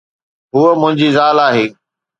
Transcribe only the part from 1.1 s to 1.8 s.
زال آھي.